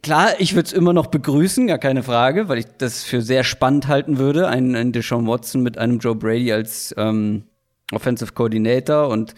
[0.00, 3.44] Klar, ich würde es immer noch begrüßen, gar keine Frage, weil ich das für sehr
[3.44, 7.44] spannend halten würde, einen, einen Deshaun Watson mit einem Joe Brady als ähm,
[7.92, 9.34] Offensive Coordinator und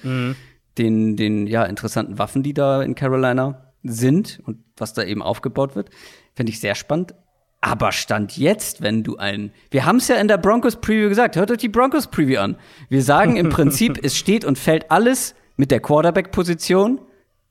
[0.78, 5.76] den, den ja, interessanten Waffen, die da in Carolina sind und was da eben aufgebaut
[5.76, 5.90] wird,
[6.34, 7.14] finde ich sehr spannend.
[7.60, 11.36] Aber Stand jetzt, wenn du ein, wir haben es ja in der Broncos Preview gesagt,
[11.36, 12.56] hört euch die Broncos Preview an.
[12.88, 17.00] Wir sagen im Prinzip, es steht und fällt alles mit der Quarterback-Position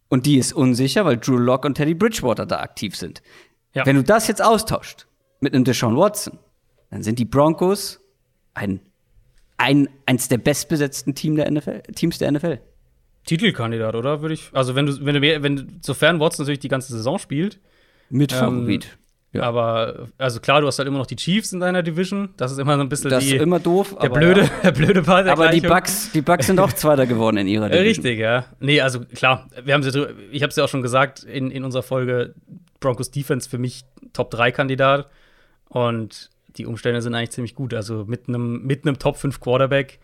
[0.10, 3.22] und die ist unsicher, weil Drew Lock und Teddy Bridgewater da aktiv sind.
[3.74, 3.86] Ja.
[3.86, 5.08] Wenn du das jetzt austauscht
[5.42, 6.40] mit einem Deshaun Watson,
[6.92, 8.00] dann sind die Broncos
[8.54, 8.80] ein,
[9.58, 12.60] ein eins der bestbesetzten Team der NFL, Teams der NFL.
[13.26, 14.22] Titelkandidat, oder?
[14.22, 14.50] Würde ich.
[14.54, 17.60] Also, wenn du, wenn du, mehr- wenn, sofern Watson natürlich die ganze Saison spielt.
[18.10, 18.98] Mit Ähm, Favorit.
[19.34, 19.42] Ja.
[19.44, 22.30] Aber, also klar, du hast halt immer noch die Chiefs in deiner Division.
[22.38, 23.90] Das ist immer so ein bisschen das die, ist immer doof.
[24.00, 24.50] der aber blöde, Ja.
[24.64, 25.60] der blöde Part der Aber die.
[25.60, 27.86] Bucks, die Bucks sind auch Zweiter geworden in ihrer Division.
[27.88, 28.46] Richtig, ja.
[28.62, 31.66] Nee, also klar, wir haben ja, ich habe es ja auch schon gesagt in, in
[31.66, 32.34] unserer Folge
[32.80, 33.82] Broncos Defense für mich
[34.14, 35.10] Top 3 Kandidat
[35.68, 40.00] und die Umstände sind eigentlich ziemlich gut, also mit einem mit einem Top 5 Quarterback.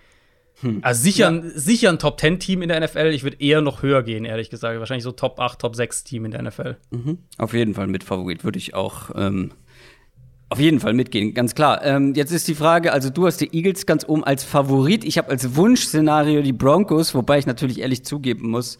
[0.61, 0.79] Hm.
[0.81, 3.81] Also sicher, ein, sicher ein Top 10 Team in der NFL, ich würde eher noch
[3.81, 6.77] höher gehen, ehrlich gesagt, wahrscheinlich so Top 8, Top 6 Team in der NFL.
[6.91, 7.17] Mhm.
[7.37, 9.51] Auf jeden Fall mit Favorit würde ich auch ähm,
[10.49, 11.83] auf jeden Fall mitgehen, ganz klar.
[11.83, 15.05] Ähm, jetzt ist die Frage, also du hast die Eagles ganz oben als Favorit.
[15.05, 18.77] Ich habe als Wunschszenario die Broncos, wobei ich natürlich ehrlich zugeben muss,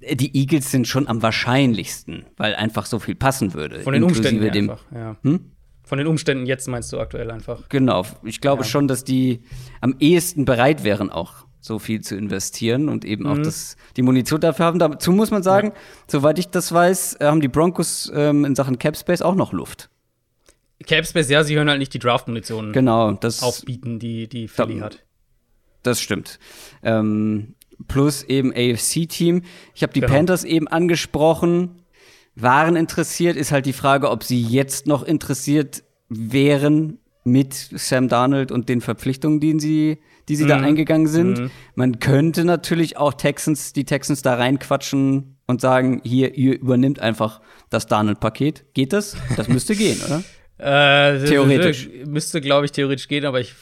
[0.00, 3.80] die Eagles sind schon am wahrscheinlichsten, weil einfach so viel passen würde.
[3.80, 5.16] Von den Umständen dem, einfach, ja.
[5.22, 5.52] Hm?
[5.86, 7.68] Von den Umständen jetzt meinst du aktuell einfach.
[7.70, 8.68] Genau, ich glaube Ja.
[8.68, 9.40] schon, dass die
[9.80, 13.30] am ehesten bereit wären, auch so viel zu investieren und eben Mhm.
[13.30, 14.78] auch das, die Munition dafür haben.
[14.80, 15.72] Dazu muss man sagen,
[16.08, 19.88] soweit ich das weiß, äh, haben die Broncos ähm, in Sachen Capspace auch noch Luft.
[20.86, 24.84] Capspace, ja, sie hören halt nicht die Draft-Munition Genau, das, aufbieten, die, die Philly Da-
[24.86, 25.04] hat.
[25.82, 26.38] das stimmt.
[26.82, 27.54] Ähm,
[27.88, 29.42] plus eben AFC-Team.
[29.74, 30.12] Ich habe die Genau.
[30.12, 31.82] Panthers eben angesprochen,
[32.36, 33.36] waren interessiert.
[33.36, 38.80] Ist halt die Frage, ob sie jetzt noch interessiert wären mit Sam Darnold und den
[38.80, 40.64] Verpflichtungen, die sie, die sie da Mhm.
[40.64, 41.38] eingegangen sind.
[41.40, 41.50] Mhm.
[41.74, 47.40] Man könnte natürlich auch Texans, die Texans da reinquatschen und sagen, hier, ihr übernimmt einfach
[47.70, 48.66] das Darnold-Paket.
[48.74, 49.16] Geht das?
[49.36, 50.22] Das müsste gehen, oder?
[50.58, 51.88] Äh, Theoretisch.
[52.06, 53.54] Müsste, glaube ich, theoretisch gehen, aber ich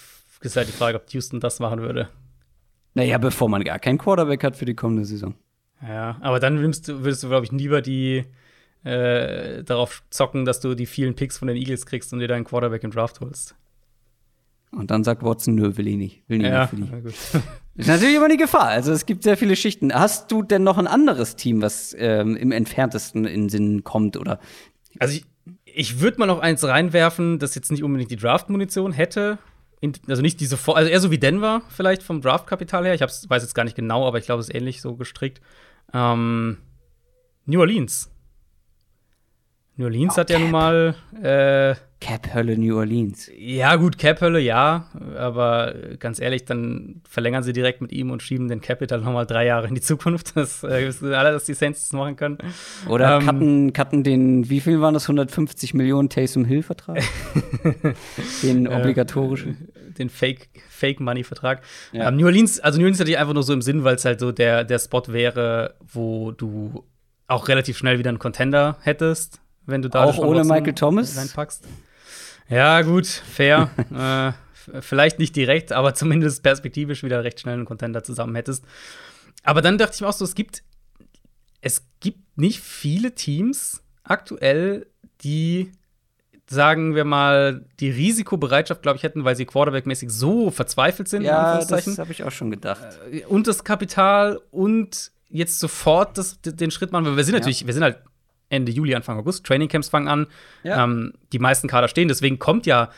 [0.42, 2.10] ist halt die Frage, ob Houston das machen würde.
[2.92, 5.34] Naja, bevor man gar keinen Quarterback hat für die kommende Saison.
[5.82, 8.24] Ja, aber dann nimmst du, würdest du, glaube ich, lieber die
[8.84, 12.44] äh, darauf zocken, dass du die vielen Picks von den Eagles kriegst und dir deinen
[12.44, 13.54] Quarterback im Draft holst.
[14.72, 16.22] Und dann sagt Watson, nö, will ich nicht.
[16.28, 16.84] Will nicht Ja, die.
[16.90, 17.14] na gut.
[17.76, 18.66] Ist natürlich immer die Gefahr.
[18.68, 19.92] Also es gibt sehr viele Schichten.
[19.94, 24.16] Hast du denn noch ein anderes Team, was ähm, im entferntesten in Sinn kommt?
[24.16, 24.38] Oder
[24.98, 25.24] Also ich,
[25.64, 29.38] ich würde mal noch eins reinwerfen, das jetzt nicht unbedingt die Draft-Munition hätte.
[30.08, 32.94] Also nicht diese, Vor- also eher so wie Denver vielleicht vom Draft-Kapital her.
[32.94, 35.40] Ich hab's, weiß jetzt gar nicht genau, aber ich glaube, es ist ähnlich so gestrickt.
[35.92, 36.58] Ähm,
[37.46, 38.10] New Orleans.
[39.76, 40.52] New Orleans Oh, hat ja nun Cap.
[40.52, 43.30] mal äh, Cap-Hölle New Orleans?
[43.36, 44.86] Ja, gut, Cap-Hölle, ja.
[45.16, 49.26] Aber äh, ganz ehrlich, dann verlängern sie direkt mit ihm und schieben den Capital nochmal
[49.26, 50.36] drei Jahre in die Zukunft.
[50.36, 52.38] Das äh, wissen alle, dass die Saints das machen können.
[52.88, 55.04] Oder Ähm, cutten, cutten den, wie viel waren das?
[55.04, 57.02] 150 Millionen Taysom Hill-Vertrag?
[58.42, 59.68] den obligatorischen?
[59.98, 61.62] Den Fake, Fake-Money-Vertrag.
[61.92, 62.08] Ja.
[62.08, 64.04] Ähm, New Orleans, also New Orleans hatte ich einfach nur so im Sinn, weil es
[64.04, 66.84] halt so der, der Spot wäre, wo du
[67.26, 71.16] auch relativ schnell wieder einen Contender hättest, wenn du da Auch ohne Watson Michael Thomas?
[71.16, 71.64] reinpackst.
[72.48, 73.70] Ja, gut, fair.
[74.70, 78.64] äh, vielleicht nicht direkt, aber zumindest perspektivisch wieder recht schnell einen Contender zusammen hättest.
[79.42, 80.62] Aber dann dachte ich mir auch so, es gibt,
[81.60, 84.86] es gibt nicht viele Teams aktuell,
[85.22, 85.72] die,
[86.46, 91.28] sagen wir mal, die Risikobereitschaft, glaube ich, hätten, weil sie quarterbackmäßig so verzweifelt sind, in
[91.28, 92.82] Ja, das habe ich auch schon gedacht.
[93.28, 97.06] und das Kapital und jetzt sofort das, den Schritt machen.
[97.06, 97.40] Weil wir sind Ja.
[97.40, 97.98] natürlich, wir sind halt
[98.48, 100.26] Ende Juli, Anfang August, Trainingcamps fangen an.
[100.62, 100.84] Ja.
[100.84, 102.90] Ähm, die meisten Kader stehen, deswegen kommt ja,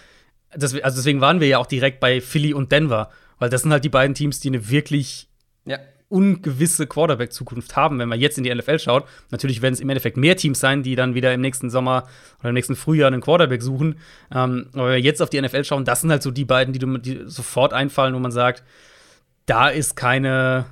[0.50, 3.84] also deswegen waren wir ja auch direkt bei Philly und Denver, weil das sind halt
[3.84, 5.28] die beiden Teams, die eine wirklich
[5.64, 5.78] Ja.
[6.08, 9.04] ungewisse Quarterback-Zukunft haben, wenn man jetzt in die NFL schaut.
[9.30, 12.04] Natürlich werden es im Endeffekt mehr Teams sein, die dann wieder im nächsten Sommer
[12.38, 13.96] oder im nächsten Frühjahr einen Quarterback suchen.
[14.32, 16.72] Ähm, aber wenn wir jetzt auf die NFL schauen, das sind halt so die beiden,
[16.72, 18.62] die, du, die sofort einfallen, wo man sagt,
[19.46, 20.66] da ist keine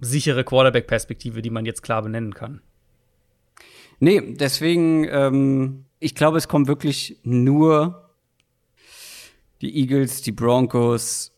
[0.00, 2.60] sichere Quarterback-Perspektive, die man jetzt klar benennen kann.
[4.00, 8.10] Nee, deswegen, ähm, ich glaube, es kommen wirklich nur
[9.60, 11.32] die Eagles, die Broncos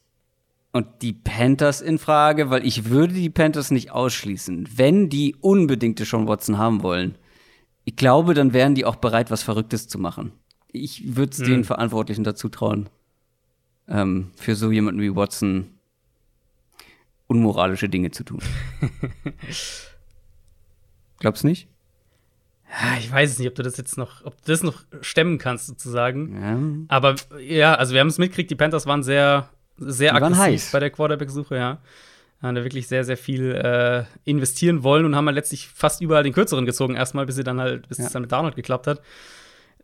[0.73, 4.69] und die Panthers in Frage, weil ich würde die Panthers nicht ausschließen.
[4.77, 7.17] Wenn die unbedingte Sean Watson haben wollen,
[7.85, 10.33] ich glaube, dann wären die auch bereit, was Verrücktes zu machen.
[10.69, 11.45] Ich würde es mhm.
[11.47, 12.89] den Verantwortlichen dazu trauen,
[13.89, 15.71] ähm, für so jemanden wie Watson
[17.27, 18.41] unmoralische Dinge zu tun.
[21.19, 21.49] Glaubst du
[23.01, 25.67] Ich weiß es nicht, ob du das jetzt noch, ob du das noch stemmen kannst,
[25.67, 26.87] sozusagen.
[26.89, 26.97] Ja.
[26.97, 29.49] Aber ja, also wir haben es mitgekriegt, die Panthers waren sehr
[29.81, 31.79] sehr Die aggressiv bei der Quarterback-Suche, ja.
[32.43, 36.23] Haben da wirklich sehr, sehr viel äh, investieren wollen und haben halt letztlich fast überall
[36.23, 38.07] den kürzeren gezogen, erstmal, bis sie dann halt, bis ja.
[38.07, 39.03] es dann mit Darnold geklappt hat.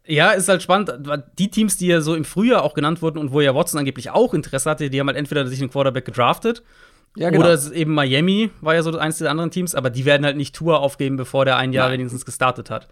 [0.06, 0.92] Ja, ist halt spannend.
[1.38, 4.10] Die Teams, die ja so im Frühjahr auch genannt wurden und wo ja Watson angeblich
[4.10, 6.62] auch Interesse hatte, die haben halt entweder sich einen Quarterback gedraftet
[7.14, 7.44] ja, genau.
[7.44, 10.54] oder eben Miami war ja so eins der anderen Teams, aber die werden halt nicht
[10.54, 11.98] Tour aufgeben, bevor der ein Jahr Nein.
[11.98, 12.88] wenigstens gestartet hat.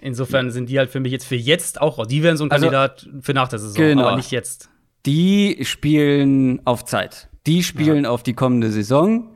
[0.00, 2.66] Insofern sind die halt für mich jetzt für jetzt auch, die wären so ein also,
[2.66, 4.06] Kandidat für nach der Saison, genau.
[4.06, 4.68] aber nicht jetzt
[5.06, 7.28] die spielen auf Zeit.
[7.46, 8.10] Die spielen ja.
[8.10, 9.34] auf die kommende Saison,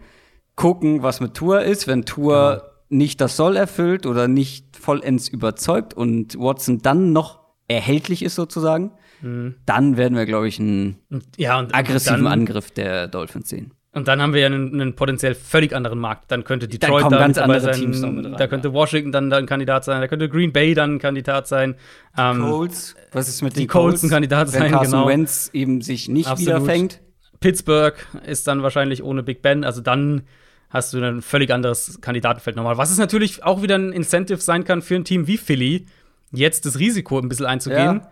[0.56, 1.86] gucken, was mit Tour ist.
[1.86, 2.62] Wenn Tour ja.
[2.88, 8.92] nicht das Soll erfüllt oder nicht vollends überzeugt und Watson dann noch erhältlich ist sozusagen,
[9.20, 9.56] mhm.
[9.66, 10.98] dann werden wir, glaube ich, einen
[11.36, 13.74] ja, und, aggressiven und Angriff der Dolphins sehen.
[13.92, 16.30] Und dann haben wir ja einen, einen, potenziell völlig anderen Markt.
[16.30, 19.12] Dann könnte Detroit dann, dann ganz andere sein, Teams noch mit rein, Da könnte Washington
[19.12, 21.74] dann, dann ein Kandidat sein, da könnte Green Bay dann ein Kandidat sein.
[22.16, 24.02] Ähm, Colts, was ist mit die den Colts?
[24.02, 25.08] ein Kandidat wenn sein, Carson genau.
[25.08, 26.56] Wentz eben sich nicht Absolut.
[26.56, 27.00] wiederfängt.
[27.40, 27.94] Pittsburgh
[28.26, 30.22] ist dann wahrscheinlich ohne Big Ben, also dann
[30.70, 32.76] hast du ein völlig anderes Kandidatenfeld nochmal.
[32.76, 35.86] Was es natürlich auch wieder ein Incentive sein kann für ein Team wie Philly,
[36.30, 38.10] jetzt das Risiko ein bisschen einzugehen, ja.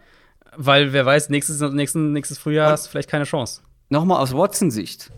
[0.57, 3.61] weil wer weiß, nächstes, nächstes, nächstes Frühjahr hast du vielleicht keine Chance.
[3.91, 5.13] Nochmal aus Watson-Sicht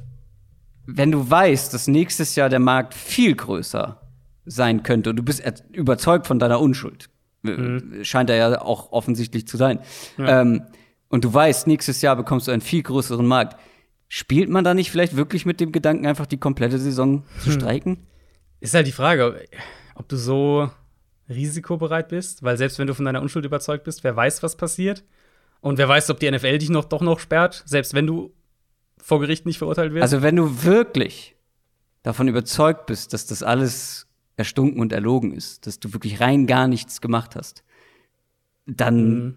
[0.96, 4.00] wenn du weißt, dass nächstes Jahr der Markt viel größer
[4.46, 7.10] sein könnte und du bist überzeugt von deiner Unschuld,
[7.42, 8.00] mhm.
[8.02, 9.80] scheint er ja auch offensichtlich zu sein,
[10.16, 10.40] ja.
[10.40, 10.62] ähm,
[11.10, 13.58] und du weißt, nächstes Jahr bekommst du einen viel größeren Markt,
[14.08, 17.52] spielt man da nicht vielleicht wirklich mit dem Gedanken, einfach die komplette Saison zu hm.
[17.52, 18.06] streiken?
[18.60, 19.44] Ist halt die Frage,
[19.94, 20.70] ob du so
[21.28, 25.04] risikobereit bist, weil selbst wenn du von deiner Unschuld überzeugt bist, wer weiß, was passiert.
[25.60, 28.32] Und wer weiß, ob die NFL dich noch doch noch sperrt, selbst wenn du
[29.02, 30.02] vor Gericht nicht verurteilt werden?
[30.02, 31.36] Also, wenn du wirklich
[32.02, 34.06] davon überzeugt bist, dass das alles
[34.36, 37.64] erstunken und erlogen ist, dass du wirklich rein gar nichts gemacht hast,
[38.66, 39.34] dann mhm.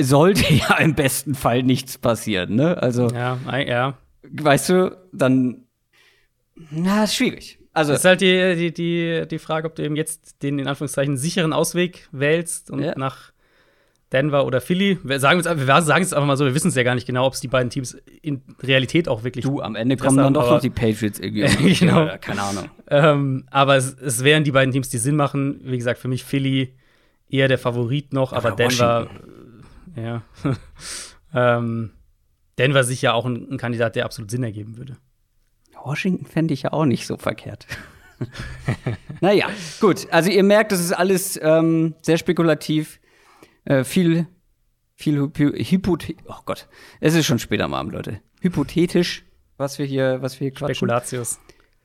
[0.00, 2.82] sollte ja im besten Fall nichts passieren, ne?
[2.82, 3.98] Also, ja, ja.
[4.22, 5.64] Weißt du, dann,
[6.70, 7.58] na, ist schwierig.
[7.72, 10.66] Also, das ist halt die, die, die, die Frage, ob du eben jetzt den in
[10.66, 12.94] Anführungszeichen sicheren Ausweg wählst und ja.
[12.96, 13.32] nach
[14.12, 14.98] Denver oder Philly.
[15.04, 17.06] Wir sagen, jetzt, wir sagen es einfach mal so, wir wissen es ja gar nicht
[17.06, 19.44] genau, ob es die beiden Teams in Realität auch wirklich.
[19.44, 21.74] Du, am Ende kommen dann doch noch die Patriots irgendwie.
[21.78, 22.06] genau.
[22.06, 22.70] Ja, keine Ahnung.
[22.88, 25.60] Ähm, aber es, es, wären die beiden Teams, die Sinn machen.
[25.62, 26.74] Wie gesagt, für mich Philly
[27.28, 29.08] eher der Favorit noch, aber, aber Denver.
[29.94, 30.22] Äh, ja.
[31.58, 31.90] ähm,
[32.58, 34.96] Denver sicher auch ein, ein Kandidat, der absolut Sinn ergeben würde.
[35.84, 37.66] Washington fände ich ja auch nicht so verkehrt.
[39.20, 39.46] naja,
[39.80, 40.08] gut.
[40.10, 43.00] Also ihr merkt, das ist alles ähm, sehr spekulativ
[43.64, 44.26] äh, viel,
[44.94, 46.68] viel Hypothe oh Gott,
[47.00, 48.20] es ist schon später am Abend, Leute.
[48.40, 49.24] Hypothetisch,
[49.56, 50.74] was wir hier, was wir hier quatschen.
[50.74, 51.38] Spekulatius.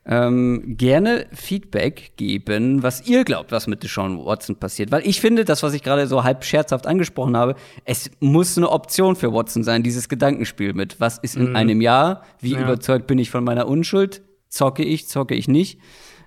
[0.08, 4.92] Ähm, gerne Feedback geben, was ihr glaubt, was mit Deshaun Watson passiert.
[4.92, 8.70] Weil ich finde, das, was ich gerade so halb scherzhaft angesprochen habe, es muss eine
[8.70, 11.56] Option für Watson sein, dieses Gedankenspiel mit, was ist in mhm.
[11.56, 12.60] einem Jahr, wie ja.
[12.60, 15.80] überzeugt bin ich von meiner Unschuld, zocke ich, zocke ich nicht.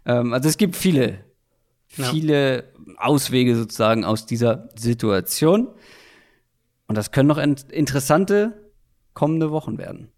[0.05, 1.23] Ähm, also es gibt viele
[1.89, 2.65] viele
[2.97, 5.67] Auswege sozusagen aus dieser Situation.
[6.87, 8.71] Und das können noch interessante
[9.13, 10.11] kommende Wochen werden.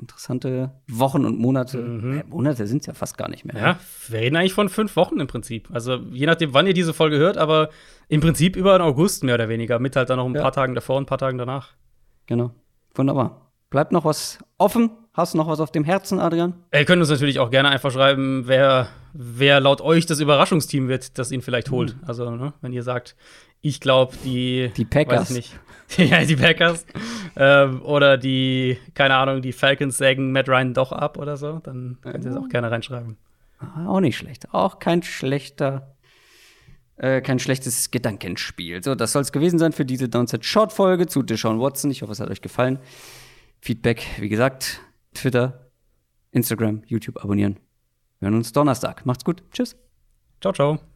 [0.00, 1.78] Interessante Wochen und Monate.
[1.78, 2.18] Mhm.
[2.18, 3.56] Äh, Monate sind es ja fast gar nicht mehr.
[3.56, 3.78] Ja,
[4.08, 5.68] wir reden eigentlich von fünf Wochen im Prinzip.
[5.72, 7.70] Also je nachdem, wann ihr diese Folge hört, aber
[8.08, 9.80] im Prinzip über den August mehr oder weniger.
[9.80, 10.42] Mit halt dann noch ein ja.
[10.42, 11.70] paar Tagen davor und ein paar Tagen danach.
[12.26, 12.52] Genau.
[12.94, 13.52] Wunderbar.
[13.70, 14.90] Bleibt noch was offen?
[15.18, 16.54] Hast du noch was auf dem Herzen, Adrian?
[16.72, 21.18] Ihr könnt uns natürlich auch gerne einfach schreiben, wer, wer laut euch das Überraschungsteam wird,
[21.18, 21.96] das ihn vielleicht holt.
[21.96, 22.02] Mhm.
[22.06, 23.16] Also, ne, wenn ihr sagt,
[23.60, 24.70] ich glaube, die.
[24.76, 25.30] Die Packers.
[25.30, 25.58] nicht.
[25.96, 26.86] ja, die Packers.
[27.34, 31.98] ähm, oder die, keine Ahnung, die Falcons sägen Matt Ryan doch ab oder so, dann
[32.00, 33.16] könnt ihr es auch gerne reinschreiben.
[33.58, 34.54] Ah, auch nicht schlecht.
[34.54, 35.96] Auch kein schlechter.
[36.96, 38.84] Äh, kein schlechtes Gedankenspiel.
[38.84, 41.90] So, das soll es gewesen sein für diese Downset Short Folge zu Deshaun Watson.
[41.90, 42.78] Ich hoffe, es hat euch gefallen.
[43.60, 44.80] Feedback, wie gesagt,
[45.18, 45.70] Twitter,
[46.30, 47.58] Instagram, YouTube abonnieren.
[48.20, 49.04] Wir hören uns Donnerstag.
[49.06, 49.42] Macht's gut.
[49.52, 49.76] Tschüss.
[50.40, 50.87] Ciao, ciao.